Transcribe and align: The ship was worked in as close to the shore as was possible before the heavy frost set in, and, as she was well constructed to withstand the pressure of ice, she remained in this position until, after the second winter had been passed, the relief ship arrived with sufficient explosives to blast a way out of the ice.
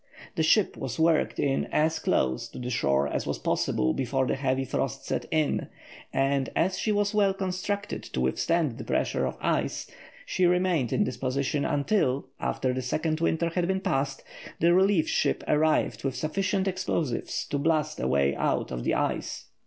The 0.35 0.41
ship 0.41 0.75
was 0.77 0.97
worked 0.97 1.37
in 1.37 1.65
as 1.65 1.99
close 1.99 2.47
to 2.47 2.57
the 2.57 2.71
shore 2.71 3.07
as 3.07 3.27
was 3.27 3.37
possible 3.37 3.93
before 3.93 4.25
the 4.25 4.35
heavy 4.35 4.65
frost 4.65 5.05
set 5.05 5.27
in, 5.29 5.67
and, 6.11 6.49
as 6.55 6.75
she 6.79 6.91
was 6.91 7.13
well 7.13 7.35
constructed 7.35 8.01
to 8.05 8.21
withstand 8.21 8.79
the 8.79 8.83
pressure 8.83 9.27
of 9.27 9.37
ice, 9.39 9.85
she 10.25 10.47
remained 10.47 10.91
in 10.91 11.03
this 11.03 11.17
position 11.17 11.65
until, 11.65 12.25
after 12.39 12.73
the 12.73 12.81
second 12.81 13.19
winter 13.19 13.49
had 13.49 13.67
been 13.67 13.81
passed, 13.81 14.23
the 14.59 14.73
relief 14.73 15.07
ship 15.07 15.43
arrived 15.47 16.03
with 16.03 16.15
sufficient 16.15 16.67
explosives 16.67 17.45
to 17.49 17.59
blast 17.59 17.99
a 17.99 18.07
way 18.07 18.35
out 18.35 18.71
of 18.71 18.83
the 18.83 18.95
ice. 18.95 19.49